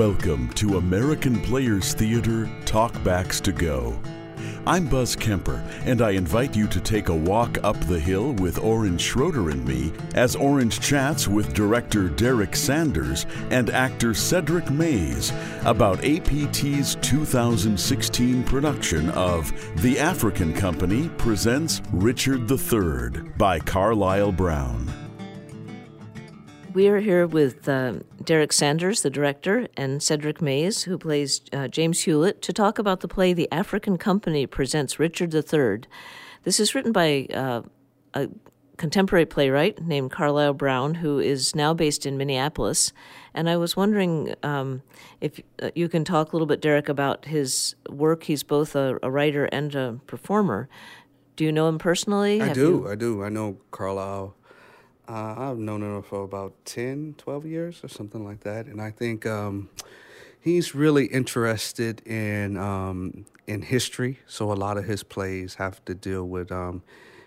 [0.00, 4.00] Welcome to American Players Theater Talkbacks to Go.
[4.66, 8.58] I'm Buzz Kemper, and I invite you to take a walk up the hill with
[8.58, 15.34] Oren Schroeder and me as Oren chats with director Derrick Sanders and actor Cedric Mays
[15.66, 24.99] about APT's 2016 production of The African Company Presents Richard III by Carlyle Brown.
[26.72, 31.66] We are here with uh, Derrick Sanders, the director, and Cedric Mays, who plays uh,
[31.66, 35.80] James Hewlett, to talk about the play The African Company Presents Richard III.
[36.44, 37.62] This is written by uh,
[38.14, 38.28] a
[38.76, 42.92] contemporary playwright named Carlyle Brown, who is now based in Minneapolis.
[43.34, 44.82] And I was wondering um,
[45.20, 48.24] if uh, you can talk a little bit, Derrick, about his work.
[48.24, 50.68] He's both a, a writer and a performer.
[51.34, 52.40] Do you know him personally?
[52.40, 52.60] I Have do.
[52.60, 53.24] you- I do.
[53.24, 54.36] I know Carlyle.
[55.10, 58.66] Uh, I've known him for about 10, 12 years or something like that.
[58.66, 59.68] And I think um,
[60.38, 64.20] he's really interested in um, in history.
[64.26, 66.84] So a lot of his plays have to deal with um,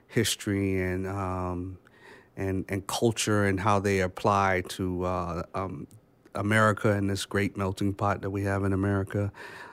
[0.08, 1.78] history and um,
[2.38, 5.86] and and culture and how they apply to uh, um,
[6.36, 9.30] America and this great melting pot that we have in America.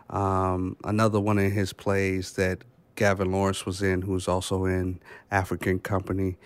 [0.08, 2.64] Um, another one of his plays that
[2.96, 4.98] Gavin Lawrence was in, who's also in
[5.30, 6.36] African Company,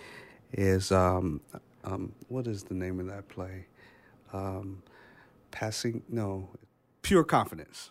[0.56, 1.40] is um,
[1.84, 3.66] um, what is the name of that play?
[4.32, 4.82] Um,
[5.50, 6.48] passing no,
[7.02, 7.90] pure confidence.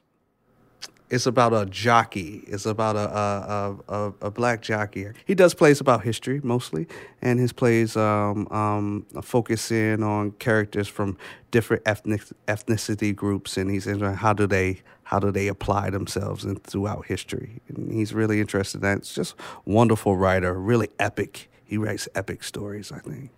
[1.09, 2.43] It's about a jockey.
[2.47, 5.05] It's about a a, a, a, black jockey.
[5.25, 6.87] He does plays about history mostly,
[7.21, 11.17] and his plays um, um, focus in on characters from
[11.51, 16.45] different ethnic ethnicity groups, and he's interested how do they how do they apply themselves
[16.45, 17.61] in, throughout history.
[17.67, 18.97] And he's really interested in that.
[18.99, 21.49] It's just wonderful writer, really epic.
[21.73, 22.91] He writes epic stories.
[22.91, 23.31] I think.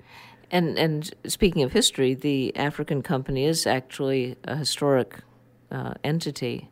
[0.52, 5.22] And and speaking of history, the African Company is actually a historic
[5.72, 6.70] uh, entity.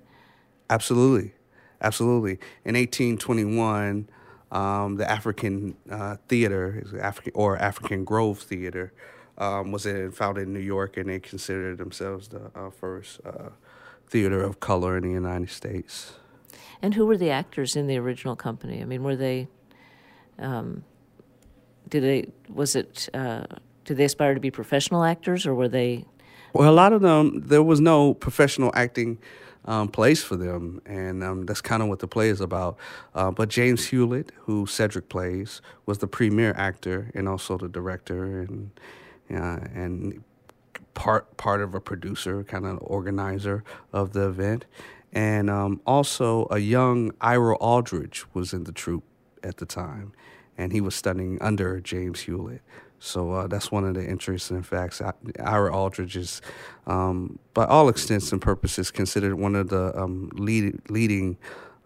[0.69, 1.35] Absolutely,
[1.79, 2.33] absolutely.
[2.65, 4.09] In 1821,
[4.51, 8.91] um, the African uh, Theater, African or African Grove Theater,
[9.37, 13.51] um, was in, founded in New York, and they considered themselves the uh, first uh,
[14.09, 16.15] theater of color in the United States.
[16.81, 18.81] And who were the actors in the original company?
[18.81, 19.47] I mean, were they?
[20.37, 20.83] Um,
[21.93, 22.25] did they?
[22.51, 23.07] Was it?
[23.13, 23.43] Uh,
[23.85, 26.05] did they aspire to be professional actors, or were they?
[26.51, 29.19] Well, a lot of them, there was no professional acting
[29.65, 32.77] um, place for them, and um, that's kind of what the play is about.
[33.13, 38.39] Uh, but James Hewlett, who Cedric plays, was the premier actor and also the director
[38.39, 38.71] and
[39.29, 40.23] uh, and
[40.95, 44.65] part part of a producer, kind of organizer of the event,
[45.11, 49.03] and um, also a young Ira Aldridge was in the troupe
[49.43, 50.11] at the time,
[50.57, 52.61] and he was studying under James Hewlett.
[52.99, 55.01] So uh, that's one of the interesting facts.
[55.37, 56.41] Ira Aldridge is,
[56.87, 61.37] um, by all extents and purposes, considered one of the um, lead, leading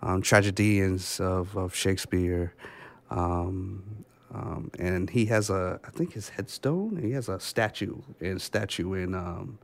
[0.04, 2.54] um, tragedians of, of Shakespeare.
[3.10, 7.00] Um, um, and he has a, I think his headstone.
[7.02, 9.58] He has a statue, and statue in um,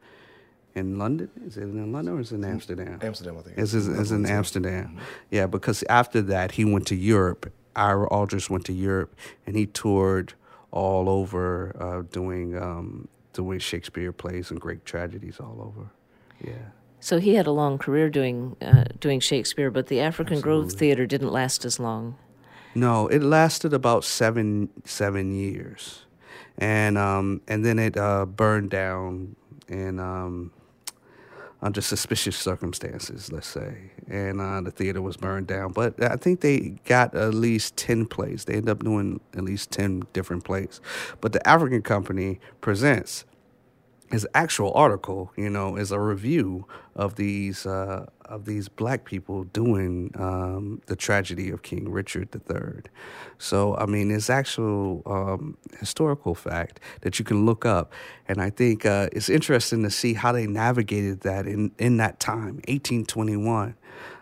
[0.75, 1.29] in London.
[1.45, 2.99] Is it in London or is it in Amsterdam?
[3.01, 3.57] Amsterdam, I think.
[3.57, 4.97] It's, it's, it's in Amsterdam.
[5.29, 7.51] Yeah, because after that, he went to Europe.
[7.75, 10.33] Ira Aldridge went to Europe, and he toured
[10.71, 15.89] all over uh, doing um, doing Shakespeare plays and great tragedies all over.
[16.43, 16.69] Yeah.
[16.99, 21.05] So he had a long career doing uh, doing Shakespeare, but the African Grove Theater
[21.05, 22.15] didn't last as long.
[22.75, 26.05] No, it lasted about seven seven years,
[26.57, 29.35] and um, and then it uh, burned down
[29.67, 30.51] in um,
[31.63, 35.71] under suspicious circumstances, let's say, and uh, the theater was burned down.
[35.71, 38.43] But I think they got at least ten plays.
[38.45, 40.81] They end up doing at least ten different plays.
[41.21, 43.23] But the African Company presents
[44.13, 49.43] his actual article, you know, is a review of these uh, of these black people
[49.45, 52.83] doing um, the tragedy of King Richard III.
[53.39, 57.91] So, I mean, it's actual um, historical fact that you can look up,
[58.27, 62.19] and I think uh, it's interesting to see how they navigated that in in that
[62.19, 63.75] time, 1821.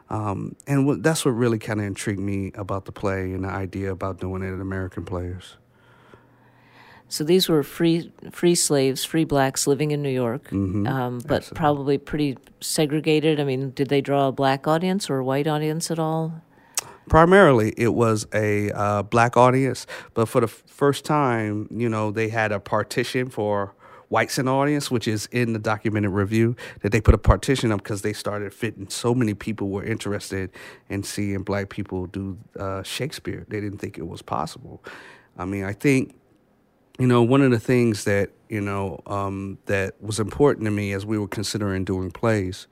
[0.09, 3.49] Um, and what, that's what really kind of intrigued me about the play and the
[3.49, 5.57] idea about doing it at American Players.
[7.11, 11.37] So these were free free slaves, free blacks living in New York, Mhm, um, but
[11.43, 11.57] absolutely.
[11.59, 13.37] probably pretty segregated.
[13.39, 16.41] I mean, did they draw a black audience or a white audience at all?
[17.09, 22.11] primarily it was a uh, black audience but for the f- first time you know
[22.11, 23.73] they had a partition for
[24.09, 27.71] whites in the audience which is in the documented review that they put a partition
[27.71, 30.49] up because they started fitting so many people were interested
[30.89, 34.81] in seeing black people do uh, shakespeare they didn't think it was possible
[35.37, 36.13] i mean i think
[36.99, 40.93] you know, one of the things that you know um, that was important to me
[40.93, 42.67] as we were considering doing plays,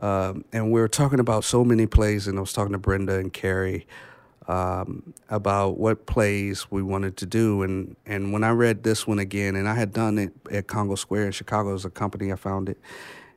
[0.00, 3.18] um, and we were talking about so many plays, and I was talking to Brenda
[3.18, 3.86] and Carrie
[4.46, 9.18] um, about what plays we wanted to do, and and when I read this one
[9.18, 12.36] again, and I had done it at Congo Square in Chicago as a company I
[12.36, 12.76] founded,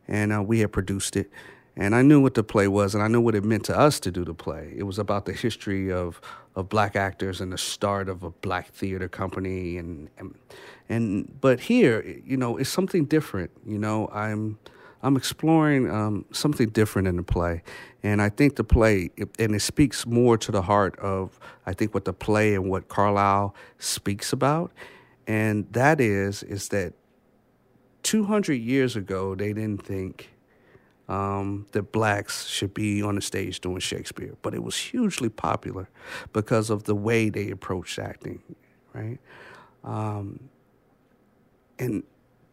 [0.07, 1.31] and uh, we had produced it.
[1.75, 3.99] And I knew what the play was, and I knew what it meant to us
[4.01, 4.73] to do the play.
[4.75, 6.19] It was about the history of
[6.55, 10.35] of black actors and the start of a black theater company, and and,
[10.89, 13.51] and but here, you know, it's something different.
[13.65, 14.59] You know, I'm
[15.01, 17.63] I'm exploring um, something different in the play,
[18.03, 19.09] and I think the play
[19.39, 22.89] and it speaks more to the heart of I think what the play and what
[22.89, 24.71] Carlyle speaks about,
[25.25, 26.93] and that is is that
[28.03, 30.31] 200 years ago they didn't think
[31.11, 35.89] um, that blacks should be on the stage doing Shakespeare, but it was hugely popular
[36.31, 38.41] because of the way they approached acting,
[38.93, 39.19] right?
[39.83, 40.39] Um,
[41.77, 42.03] and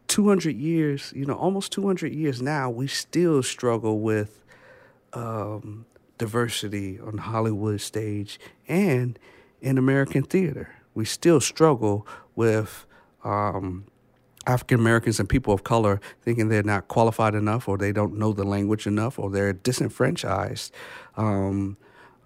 [0.07, 4.43] 200 years, you know, almost 200 years now, we still struggle with
[5.13, 5.85] um,
[6.17, 9.17] diversity on Hollywood stage and
[9.61, 10.75] in American theater.
[10.93, 12.85] We still struggle with
[13.23, 13.85] um,
[14.47, 18.33] African Americans and people of color thinking they're not qualified enough, or they don't know
[18.33, 20.73] the language enough, or they're disenfranchised.
[21.17, 21.77] Um,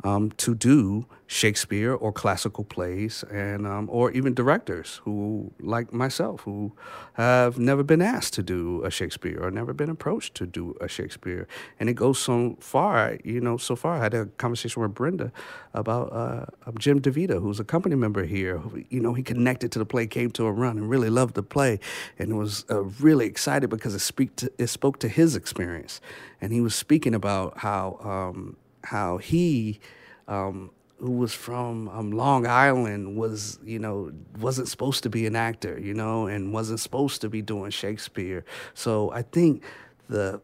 [0.04, 6.42] um, to do Shakespeare or classical plays, and um, or even directors who, like myself,
[6.42, 6.74] who
[7.14, 10.88] have never been asked to do a Shakespeare or never been approached to do a
[10.88, 11.48] Shakespeare.
[11.80, 13.58] And it goes so far, you know.
[13.58, 15.32] So far, I had a conversation with Brenda
[15.74, 16.46] about uh,
[16.78, 18.58] Jim DeVita, who's a company member here.
[18.58, 21.36] Who, you know, he connected to the play, came to a run, and really loved
[21.36, 21.80] the play,
[22.20, 26.02] and was uh, really excited because it speak to, it spoke to his experience,
[26.42, 27.98] and he was speaking about how.
[28.04, 29.80] Um, how he,
[30.28, 35.36] um, who was from um, Long Island, was you know wasn't supposed to be an
[35.36, 38.46] actor, you know, and wasn't supposed to be doing Shakespeare.
[38.74, 39.64] So I think
[40.10, 40.42] the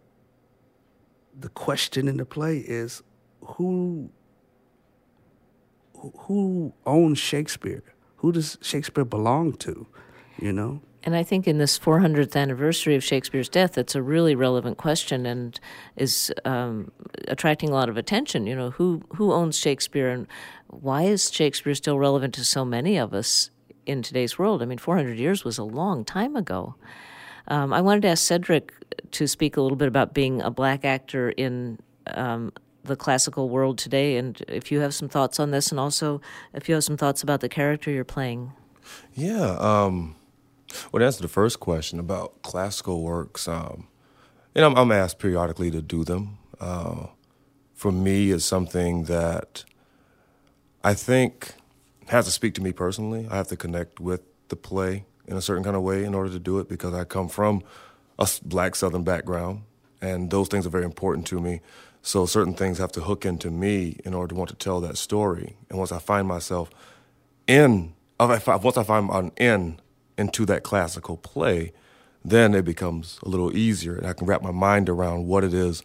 [1.39, 3.01] the question in the play is
[3.41, 4.09] who
[6.17, 7.83] who owns Shakespeare?
[8.17, 9.87] Who does Shakespeare belong to?
[10.41, 10.81] You know.
[11.03, 15.25] And I think in this 400th anniversary of Shakespeare's death, it's a really relevant question
[15.25, 15.57] and
[15.95, 16.91] is um,
[17.29, 18.45] attracting a lot of attention.
[18.45, 20.27] You know, who who owns Shakespeare, and
[20.67, 23.49] why is Shakespeare still relevant to so many of us
[23.85, 24.61] in today's world?
[24.61, 26.75] I mean, 400 years was a long time ago.
[27.47, 28.73] Um, I wanted to ask Cedric
[29.11, 32.51] to speak a little bit about being a black actor in um,
[32.83, 36.19] the classical world today, and if you have some thoughts on this, and also
[36.53, 38.51] if you have some thoughts about the character you're playing.
[39.15, 39.55] Yeah.
[39.59, 40.15] Um
[40.91, 43.87] well, to answer the first question about classical works, um,
[44.55, 46.37] and I'm, I'm, asked periodically to do them.
[46.59, 47.07] Uh,
[47.73, 49.63] for me, it's something that
[50.83, 51.53] I think
[52.07, 53.27] has to speak to me personally.
[53.29, 56.29] I have to connect with the play in a certain kind of way in order
[56.31, 57.63] to do it because I come from
[58.17, 59.61] a black Southern background,
[60.01, 61.61] and those things are very important to me.
[62.01, 64.97] So certain things have to hook into me in order to want to tell that
[64.97, 65.57] story.
[65.69, 66.69] And once I find myself
[67.45, 69.79] in, once I find I'm in
[70.19, 71.71] into that classical play,
[72.23, 75.53] then it becomes a little easier and I can wrap my mind around what it
[75.53, 75.81] is,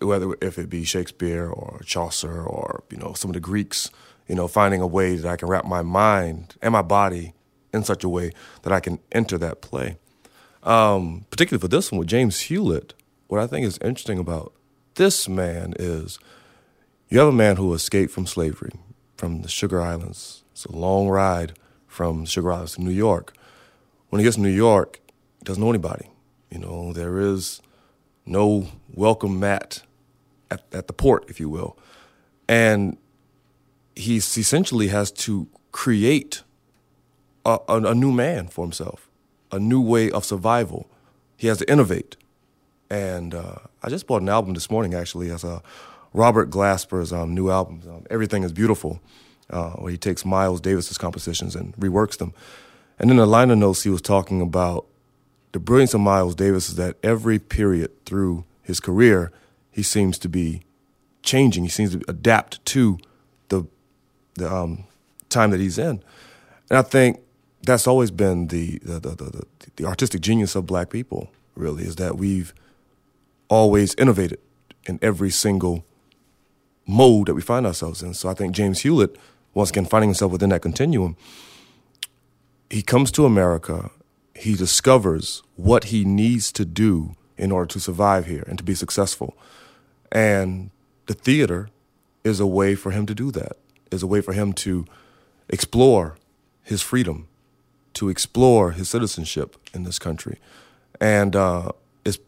[0.00, 3.90] whether if it be Shakespeare or Chaucer or, you know, some of the Greeks,
[4.26, 7.34] you know, finding a way that I can wrap my mind and my body
[7.72, 9.98] in such a way that I can enter that play.
[10.62, 12.94] Um, particularly for this one with James Hewlett,
[13.28, 14.52] what I think is interesting about
[14.94, 16.18] this man is
[17.10, 18.72] you have a man who escaped from slavery,
[19.16, 20.42] from the Sugar Islands.
[20.52, 21.52] It's a long ride
[21.86, 23.34] from Sugar Islands to New York
[24.10, 25.00] when he gets to New York,
[25.38, 26.10] he doesn't know anybody.
[26.50, 27.60] You know, there is
[28.24, 29.82] no welcome mat
[30.50, 31.76] at, at the port, if you will.
[32.48, 32.96] And
[33.94, 36.42] he essentially has to create
[37.44, 39.08] a, a, a, new man for himself,
[39.50, 40.88] a new way of survival.
[41.36, 42.16] He has to innovate.
[42.90, 45.62] And uh, I just bought an album this morning, actually, as a
[46.12, 49.00] Robert Glasper's um, new album, um, Everything is Beautiful,
[49.50, 52.32] uh, where he takes Miles Davis's compositions and reworks them.
[52.98, 54.86] And in the liner notes, he was talking about
[55.52, 59.32] the brilliance of Miles Davis is that every period through his career,
[59.70, 60.62] he seems to be
[61.22, 61.64] changing.
[61.64, 62.98] He seems to adapt to
[63.48, 63.66] the
[64.34, 64.84] the um,
[65.28, 66.02] time that he's in,
[66.68, 67.20] and I think
[67.62, 69.42] that's always been the the, the the,
[69.76, 71.30] the artistic genius of Black people.
[71.54, 72.52] Really, is that we've
[73.48, 74.38] always innovated
[74.84, 75.84] in every single
[76.86, 78.14] mode that we find ourselves in.
[78.14, 79.16] So I think James Hewlett,
[79.54, 81.16] once again, finding himself within that continuum,
[82.70, 83.90] he comes to America,
[84.34, 88.74] he discovers what he needs to do in order to survive here and to be
[88.74, 89.36] successful.
[90.10, 90.70] And
[91.06, 91.68] the theater
[92.24, 93.56] is a way for him to do that,
[93.90, 94.86] is a way for him to
[95.48, 96.16] explore
[96.62, 97.28] his freedom,
[97.94, 100.38] to explore his citizenship in this country.
[101.00, 101.70] And uh,
[102.04, 102.18] it's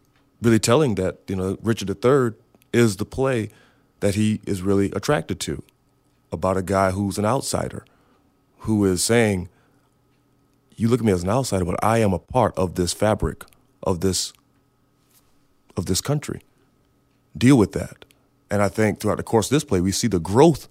[0.40, 2.32] really telling that, you know, Richard III
[2.72, 3.50] is the play
[4.00, 5.62] that he is really attracted to
[6.30, 7.84] about a guy who's an outsider,
[8.58, 9.48] who is saying,
[10.78, 13.44] You look at me as an outsider, but I am a part of this fabric
[13.82, 14.32] of this
[15.76, 16.40] of this country.
[17.36, 18.04] Deal with that.
[18.48, 20.68] And I think throughout the course of this play, we see the growth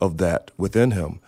[0.00, 1.20] of that within him,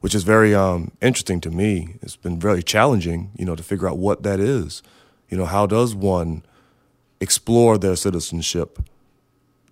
[0.00, 1.96] which is very um, interesting to me.
[2.02, 4.82] It's been very challenging, you know, to figure out what that is.
[5.30, 6.44] You know, how does one
[7.20, 8.78] explore their citizenship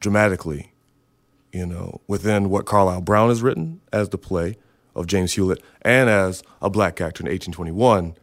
[0.01, 0.73] dramatically,
[1.53, 4.57] you know, within what Carlyle Brown has written as the play
[5.01, 8.15] of James Hewlett and as a black actor in 1821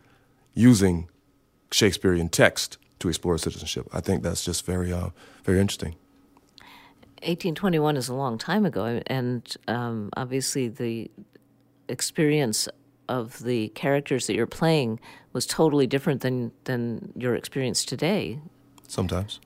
[0.53, 1.09] using
[1.71, 3.87] Shakespearean text to explore citizenship.
[3.91, 5.09] I think that's just very, uh,
[5.43, 5.95] very interesting.
[7.23, 11.09] 1821 is a long time ago, and um, obviously the
[11.89, 12.69] experience
[13.09, 14.99] of the characters that you're playing
[15.33, 18.39] was totally different than than your experience today.
[18.87, 19.39] Sometimes.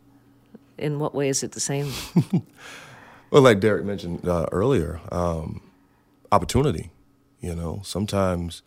[0.78, 1.92] In what way is it the same?
[3.32, 5.62] well, like Derrick mentioned uh, earlier, um,
[6.32, 6.92] opportunity.
[7.41, 8.62] You know, sometimes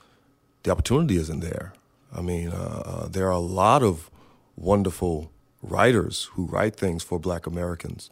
[0.64, 1.72] the opportunity isn't there.
[2.12, 4.10] I mean, uh, uh there are a lot of
[4.56, 5.30] wonderful
[5.62, 8.10] writers who write things for Black Americans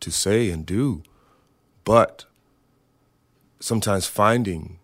[0.00, 1.02] to say and do,
[1.84, 2.26] but
[3.60, 4.78] sometimes finding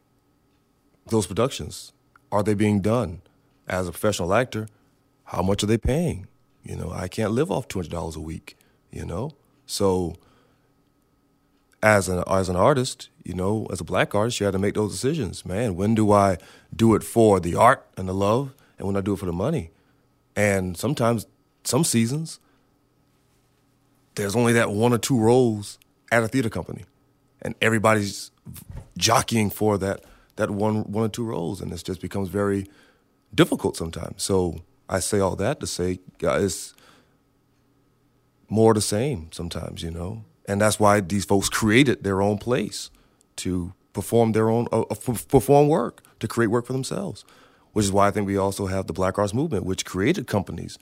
[1.06, 1.92] those productions
[2.30, 3.22] are they being done
[3.66, 4.68] as a professional actor?
[5.24, 6.26] How much are they paying?
[6.62, 8.56] You know, I can't live off two hundred dollars a week.
[8.90, 9.32] You know,
[9.66, 10.16] so
[11.82, 14.74] as an as an artist, you know, as a black artist, you had to make
[14.74, 15.44] those decisions.
[15.44, 16.38] Man, when do I
[16.74, 19.34] do it for the art and the love, and when I do it for the
[19.34, 19.70] money?
[20.34, 21.26] And sometimes,
[21.62, 22.40] some seasons,
[24.14, 25.78] there's only that one or two roles
[26.10, 26.86] at a theater company,
[27.42, 28.30] and everybody's
[28.96, 30.04] jockeying for that
[30.36, 32.66] that one one or two roles, and this just becomes very
[33.34, 34.22] difficult sometimes.
[34.22, 36.72] So I say all that to say, guys,
[38.48, 42.90] more the same sometimes, you know, and that's why these folks created their own place
[43.38, 44.84] to perform their own uh,
[45.28, 47.24] perform work to create work for themselves
[47.72, 50.78] which is why I think we also have the Black Arts Movement, which created companies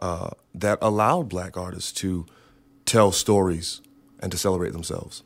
[0.00, 2.26] uh, that allowed black artists to
[2.84, 3.80] tell stories
[4.20, 5.24] and to celebrate themselves.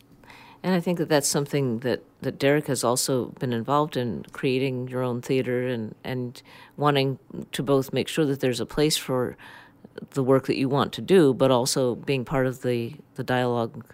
[0.63, 4.89] And I think that that's something that, that Derrick has also been involved in creating
[4.89, 6.41] your own theater and, and
[6.77, 7.19] wanting
[7.53, 9.37] to both make sure that there's a place for
[10.11, 13.85] the work that you want to do, but also being part of the, the dialogue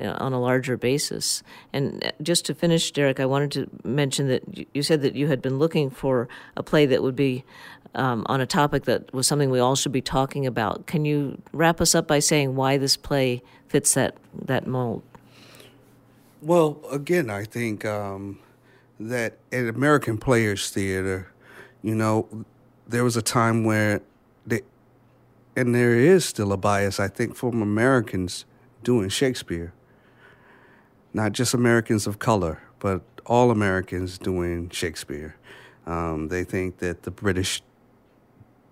[0.00, 1.42] on a larger basis.
[1.72, 5.42] And just to finish, Derrick, I wanted to mention that you said that you had
[5.42, 7.44] been looking for a play that would be
[7.94, 10.86] um, on a topic that was something we all should be talking about.
[10.86, 15.02] Can you wrap us up by saying why this play fits that that mold?
[16.40, 18.38] Well, again, I think um,
[18.98, 21.28] that at American Players Theater,
[21.82, 22.26] you know,
[22.88, 24.00] there was a time where
[24.46, 24.62] they,
[25.54, 28.44] and there is still a bias, I think, from Americans
[28.82, 29.72] doing Shakespeare.
[31.12, 35.36] Not just Americans of color, but all Americans doing Shakespeare.
[35.86, 37.62] Um, they think that the British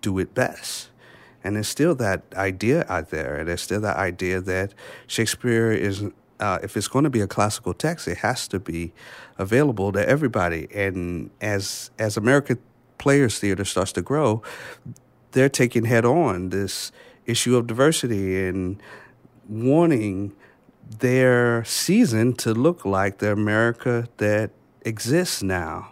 [0.01, 0.89] do it best.
[1.43, 3.37] And there's still that idea out there.
[3.37, 4.73] And there's still that idea that
[5.07, 6.03] Shakespeare is,
[6.39, 8.93] uh, if it's going to be a classical text, it has to be
[9.37, 10.67] available to everybody.
[10.73, 12.59] And as as American
[12.97, 14.43] Players Theater starts to grow,
[15.31, 16.91] they're taking head on this
[17.25, 18.81] issue of diversity and
[19.47, 20.33] wanting
[20.99, 24.51] their season to look like the America that
[24.83, 25.91] exists now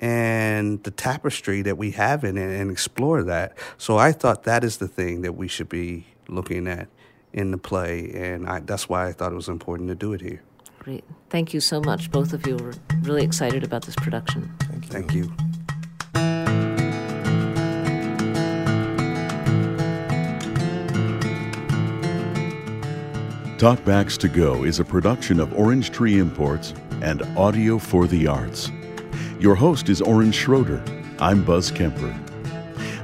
[0.00, 3.56] and the tapestry that we have in it and explore that.
[3.78, 6.88] So I thought that is the thing that we should be looking at
[7.32, 10.20] in the play, and I, that's why I thought it was important to do it
[10.20, 10.42] here.
[10.78, 11.04] Great.
[11.30, 12.10] Thank you so much.
[12.10, 14.54] Both of you were really excited about this production.
[14.60, 14.90] Thank you.
[14.90, 15.45] Thank you.
[23.58, 28.70] Talkbacks to Go is a production of Orange Tree Imports and Audio for the Arts.
[29.40, 30.84] Your host is Oren Schroeder.
[31.18, 32.14] I'm Buzz Kemper.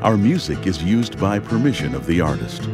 [0.02, 2.68] Our music is used by permission of the artist.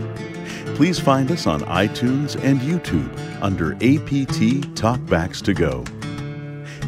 [0.75, 5.85] Please find us on iTunes and YouTube under APT Talkbacks to Go.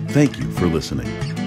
[0.08, 1.39] Thank you for listening.